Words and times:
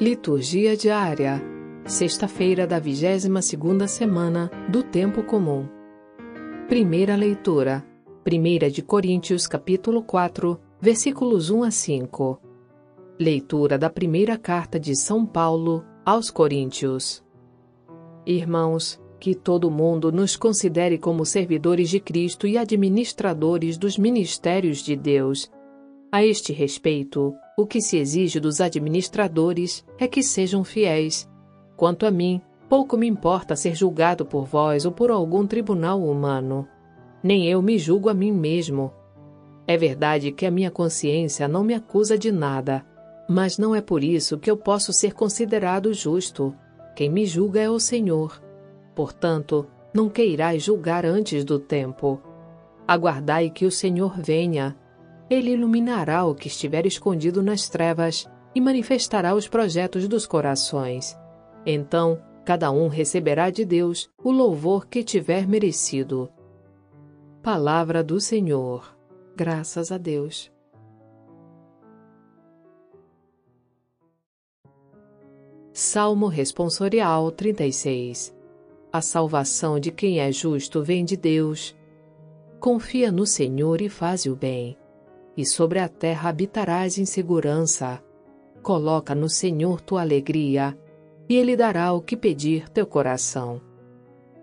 Liturgia 0.00 0.74
diária. 0.78 1.42
Sexta-feira 1.84 2.66
da 2.66 2.80
22ª 2.80 3.86
semana 3.86 4.50
do 4.66 4.82
tempo 4.82 5.22
comum. 5.22 5.68
Primeira 6.66 7.14
leitura. 7.14 7.86
Primeira 8.24 8.70
de 8.70 8.80
Coríntios, 8.80 9.46
capítulo 9.46 10.02
4, 10.02 10.58
versículos 10.80 11.50
1 11.50 11.64
a 11.64 11.70
5. 11.70 12.40
Leitura 13.18 13.76
da 13.76 13.90
primeira 13.90 14.38
carta 14.38 14.80
de 14.80 14.96
São 14.96 15.26
Paulo 15.26 15.84
aos 16.02 16.30
Coríntios. 16.30 17.22
Irmãos, 18.24 18.98
que 19.18 19.34
todo 19.34 19.70
mundo 19.70 20.10
nos 20.10 20.34
considere 20.34 20.96
como 20.96 21.26
servidores 21.26 21.90
de 21.90 22.00
Cristo 22.00 22.46
e 22.46 22.56
administradores 22.56 23.76
dos 23.76 23.98
ministérios 23.98 24.78
de 24.78 24.96
Deus. 24.96 25.52
A 26.10 26.24
este 26.24 26.54
respeito, 26.54 27.34
o 27.60 27.66
que 27.66 27.80
se 27.80 27.98
exige 27.98 28.40
dos 28.40 28.60
administradores 28.60 29.84
é 29.98 30.08
que 30.08 30.22
sejam 30.22 30.64
fiéis. 30.64 31.28
Quanto 31.76 32.06
a 32.06 32.10
mim, 32.10 32.40
pouco 32.68 32.96
me 32.96 33.06
importa 33.06 33.54
ser 33.54 33.74
julgado 33.74 34.24
por 34.24 34.46
vós 34.46 34.86
ou 34.86 34.92
por 34.92 35.10
algum 35.10 35.46
tribunal 35.46 36.02
humano. 36.02 36.66
Nem 37.22 37.46
eu 37.46 37.60
me 37.60 37.78
julgo 37.78 38.08
a 38.08 38.14
mim 38.14 38.32
mesmo. 38.32 38.92
É 39.66 39.76
verdade 39.76 40.32
que 40.32 40.46
a 40.46 40.50
minha 40.50 40.70
consciência 40.70 41.46
não 41.46 41.62
me 41.62 41.74
acusa 41.74 42.16
de 42.16 42.32
nada, 42.32 42.84
mas 43.28 43.58
não 43.58 43.74
é 43.74 43.80
por 43.80 44.02
isso 44.02 44.38
que 44.38 44.50
eu 44.50 44.56
posso 44.56 44.92
ser 44.92 45.12
considerado 45.12 45.92
justo. 45.92 46.54
Quem 46.96 47.10
me 47.10 47.26
julga 47.26 47.60
é 47.60 47.68
o 47.68 47.78
Senhor. 47.78 48.42
Portanto, 48.94 49.66
não 49.92 50.08
queirais 50.08 50.62
julgar 50.62 51.04
antes 51.04 51.44
do 51.44 51.58
tempo. 51.58 52.20
Aguardai 52.88 53.50
que 53.50 53.66
o 53.66 53.70
Senhor 53.70 54.18
venha 54.18 54.76
ele 55.30 55.52
iluminará 55.52 56.24
o 56.24 56.34
que 56.34 56.48
estiver 56.48 56.84
escondido 56.84 57.40
nas 57.40 57.68
trevas 57.68 58.28
e 58.52 58.60
manifestará 58.60 59.32
os 59.32 59.46
projetos 59.46 60.08
dos 60.08 60.26
corações. 60.26 61.16
Então, 61.64 62.20
cada 62.44 62.72
um 62.72 62.88
receberá 62.88 63.48
de 63.48 63.64
Deus 63.64 64.10
o 64.22 64.32
louvor 64.32 64.88
que 64.88 65.04
tiver 65.04 65.46
merecido. 65.46 66.28
Palavra 67.40 68.02
do 68.02 68.20
Senhor. 68.20 68.96
Graças 69.36 69.92
a 69.92 69.98
Deus. 69.98 70.50
Salmo 75.72 76.26
Responsorial 76.26 77.30
36 77.30 78.36
A 78.92 79.00
salvação 79.00 79.78
de 79.78 79.92
quem 79.92 80.18
é 80.18 80.32
justo 80.32 80.82
vem 80.82 81.04
de 81.04 81.16
Deus. 81.16 81.74
Confia 82.58 83.12
no 83.12 83.24
Senhor 83.24 83.80
e 83.80 83.88
faz 83.88 84.26
o 84.26 84.34
bem 84.34 84.76
e 85.40 85.46
sobre 85.46 85.78
a 85.78 85.88
terra 85.88 86.28
habitarás 86.28 86.98
em 86.98 87.06
segurança. 87.06 88.02
Coloca 88.62 89.14
no 89.14 89.28
Senhor 89.28 89.80
tua 89.80 90.02
alegria, 90.02 90.78
e 91.28 91.34
Ele 91.34 91.56
dará 91.56 91.92
o 91.92 92.02
que 92.02 92.14
pedir 92.16 92.68
teu 92.68 92.86
coração. 92.86 93.60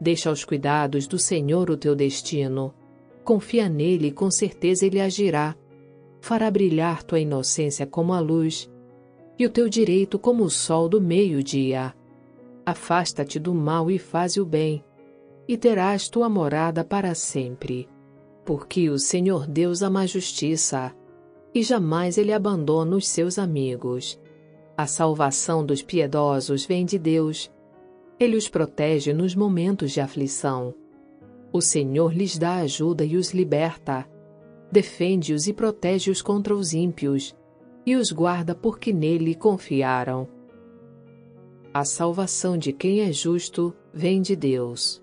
Deixa 0.00 0.30
aos 0.30 0.44
cuidados 0.44 1.06
do 1.06 1.18
Senhor 1.18 1.70
o 1.70 1.76
teu 1.76 1.94
destino. 1.94 2.74
Confia 3.24 3.68
nele 3.68 4.08
e 4.08 4.12
com 4.12 4.30
certeza 4.30 4.86
ele 4.86 5.00
agirá. 5.00 5.56
Fará 6.20 6.50
brilhar 6.50 7.02
tua 7.02 7.18
inocência 7.18 7.86
como 7.86 8.12
a 8.12 8.20
luz, 8.20 8.70
e 9.38 9.44
o 9.44 9.50
teu 9.50 9.68
direito 9.68 10.18
como 10.18 10.44
o 10.44 10.50
sol 10.50 10.88
do 10.88 11.00
meio-dia. 11.00 11.94
Afasta-te 12.64 13.38
do 13.38 13.54
mal 13.54 13.90
e 13.90 13.98
faze 13.98 14.40
o 14.40 14.46
bem, 14.46 14.84
e 15.48 15.56
terás 15.56 16.08
tua 16.08 16.28
morada 16.28 16.84
para 16.84 17.14
sempre 17.14 17.88
porque 18.46 18.88
o 18.88 18.98
Senhor 18.98 19.44
Deus 19.44 19.82
ama 19.82 20.02
a 20.02 20.06
justiça, 20.06 20.94
e 21.52 21.62
jamais 21.64 22.16
ele 22.16 22.32
abandona 22.32 22.96
os 22.96 23.08
seus 23.08 23.38
amigos. 23.38 24.18
A 24.76 24.86
salvação 24.86 25.66
dos 25.66 25.82
piedosos 25.82 26.64
vem 26.64 26.86
de 26.86 26.96
Deus. 26.96 27.52
Ele 28.20 28.36
os 28.36 28.48
protege 28.48 29.12
nos 29.12 29.34
momentos 29.34 29.90
de 29.90 30.00
aflição. 30.00 30.72
O 31.52 31.60
Senhor 31.60 32.14
lhes 32.14 32.38
dá 32.38 32.56
ajuda 32.56 33.04
e 33.04 33.16
os 33.16 33.34
liberta. 33.34 34.08
Defende-os 34.70 35.48
e 35.48 35.52
protege-os 35.52 36.22
contra 36.22 36.54
os 36.54 36.72
ímpios, 36.72 37.34
e 37.84 37.96
os 37.96 38.12
guarda 38.12 38.54
porque 38.54 38.92
nele 38.92 39.34
confiaram. 39.34 40.28
A 41.74 41.84
salvação 41.84 42.56
de 42.56 42.72
quem 42.72 43.00
é 43.00 43.12
justo 43.12 43.74
vem 43.92 44.22
de 44.22 44.36
Deus. 44.36 45.02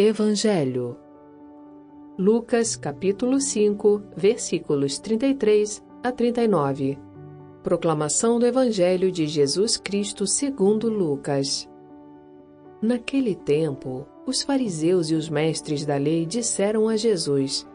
Evangelho. 0.00 0.96
Lucas 2.16 2.76
capítulo 2.76 3.40
5, 3.40 4.00
versículos 4.16 5.00
33 5.00 5.84
a 6.04 6.12
39. 6.12 6.96
Proclamação 7.64 8.38
do 8.38 8.46
Evangelho 8.46 9.10
de 9.10 9.26
Jesus 9.26 9.76
Cristo 9.76 10.24
segundo 10.24 10.88
Lucas. 10.88 11.68
Naquele 12.80 13.34
tempo, 13.34 14.06
os 14.24 14.40
fariseus 14.40 15.10
e 15.10 15.16
os 15.16 15.28
mestres 15.28 15.84
da 15.84 15.96
lei 15.96 16.24
disseram 16.24 16.88
a 16.88 16.96
Jesus: 16.96 17.66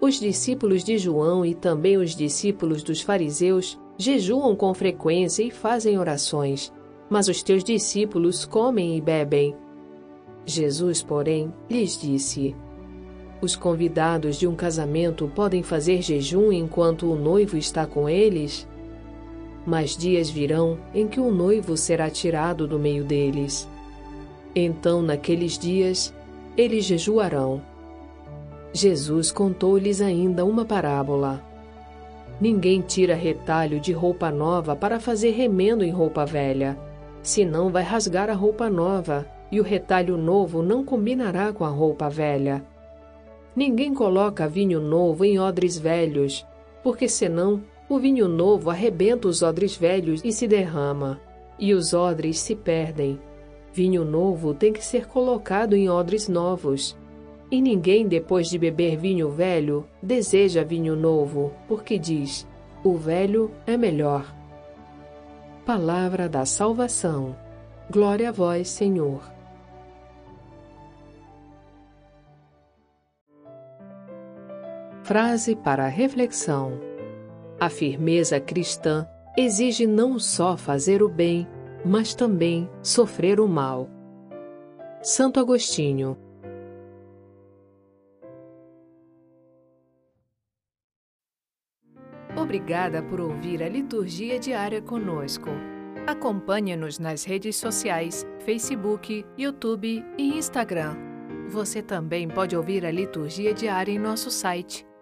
Os 0.00 0.18
discípulos 0.18 0.82
de 0.82 0.96
João 0.96 1.44
e 1.44 1.54
também 1.54 1.98
os 1.98 2.16
discípulos 2.16 2.82
dos 2.82 3.02
fariseus 3.02 3.78
jejuam 3.98 4.56
com 4.56 4.72
frequência 4.72 5.42
e 5.42 5.50
fazem 5.50 5.98
orações, 5.98 6.72
mas 7.10 7.28
os 7.28 7.42
teus 7.42 7.62
discípulos 7.62 8.46
comem 8.46 8.96
e 8.96 9.00
bebem. 9.02 9.54
Jesus, 10.44 11.02
porém, 11.02 11.52
lhes 11.68 11.98
disse: 12.00 12.54
Os 13.40 13.54
convidados 13.54 14.36
de 14.36 14.46
um 14.46 14.54
casamento 14.54 15.30
podem 15.34 15.62
fazer 15.62 16.02
jejum 16.02 16.52
enquanto 16.52 17.10
o 17.10 17.16
noivo 17.16 17.56
está 17.56 17.86
com 17.86 18.08
eles? 18.08 18.66
Mas 19.66 19.96
dias 19.96 20.30
virão 20.30 20.78
em 20.94 21.06
que 21.06 21.20
o 21.20 21.30
noivo 21.30 21.76
será 21.76 22.08
tirado 22.08 22.66
do 22.66 22.78
meio 22.78 23.04
deles. 23.04 23.68
Então, 24.54 25.02
naqueles 25.02 25.58
dias, 25.58 26.14
eles 26.56 26.84
jejuarão. 26.84 27.62
Jesus 28.72 29.30
contou-lhes 29.30 30.00
ainda 30.00 30.44
uma 30.44 30.64
parábola. 30.64 31.44
Ninguém 32.40 32.80
tira 32.80 33.14
retalho 33.14 33.78
de 33.78 33.92
roupa 33.92 34.30
nova 34.30 34.74
para 34.74 34.98
fazer 34.98 35.32
remendo 35.32 35.84
em 35.84 35.90
roupa 35.90 36.24
velha, 36.24 36.78
senão 37.22 37.68
vai 37.68 37.82
rasgar 37.82 38.30
a 38.30 38.34
roupa 38.34 38.70
nova 38.70 39.26
e 39.50 39.60
o 39.60 39.62
retalho 39.62 40.16
novo 40.16 40.62
não 40.62 40.84
combinará 40.84 41.52
com 41.52 41.64
a 41.64 41.68
roupa 41.68 42.08
velha. 42.08 42.64
Ninguém 43.54 43.92
coloca 43.92 44.48
vinho 44.48 44.80
novo 44.80 45.24
em 45.24 45.38
odres 45.38 45.76
velhos, 45.76 46.46
porque 46.82 47.08
senão 47.08 47.62
o 47.88 47.98
vinho 47.98 48.28
novo 48.28 48.70
arrebenta 48.70 49.26
os 49.26 49.42
odres 49.42 49.76
velhos 49.76 50.22
e 50.24 50.32
se 50.32 50.46
derrama, 50.46 51.20
e 51.58 51.74
os 51.74 51.92
odres 51.92 52.38
se 52.38 52.54
perdem. 52.54 53.18
Vinho 53.72 54.04
novo 54.04 54.54
tem 54.54 54.72
que 54.72 54.84
ser 54.84 55.06
colocado 55.06 55.74
em 55.74 55.88
odres 55.88 56.28
novos. 56.28 56.96
E 57.50 57.60
ninguém, 57.60 58.06
depois 58.06 58.48
de 58.48 58.56
beber 58.58 58.96
vinho 58.96 59.28
velho, 59.28 59.84
deseja 60.00 60.62
vinho 60.62 60.94
novo, 60.94 61.52
porque 61.66 61.98
diz: 61.98 62.46
o 62.84 62.94
velho 62.94 63.50
é 63.66 63.76
melhor. 63.76 64.32
Palavra 65.66 66.28
da 66.28 66.44
Salvação. 66.46 67.36
Glória 67.90 68.28
a 68.28 68.32
vós, 68.32 68.68
Senhor. 68.68 69.20
Frase 75.10 75.56
para 75.56 75.88
reflexão: 75.88 76.80
A 77.58 77.68
firmeza 77.68 78.38
cristã 78.38 79.08
exige 79.36 79.84
não 79.84 80.20
só 80.20 80.56
fazer 80.56 81.02
o 81.02 81.08
bem, 81.08 81.48
mas 81.84 82.14
também 82.14 82.70
sofrer 82.80 83.40
o 83.40 83.48
mal. 83.48 83.90
Santo 85.02 85.40
Agostinho. 85.40 86.16
Obrigada 92.40 93.02
por 93.02 93.20
ouvir 93.20 93.64
a 93.64 93.68
liturgia 93.68 94.38
diária 94.38 94.80
conosco. 94.80 95.50
Acompanhe-nos 96.06 97.00
nas 97.00 97.24
redes 97.24 97.56
sociais, 97.56 98.24
Facebook, 98.44 99.26
YouTube 99.36 100.06
e 100.16 100.38
Instagram. 100.38 100.94
Você 101.48 101.82
também 101.82 102.28
pode 102.28 102.56
ouvir 102.56 102.86
a 102.86 102.92
liturgia 102.92 103.52
diária 103.52 103.90
em 103.90 103.98
nosso 103.98 104.30
site 104.30 104.88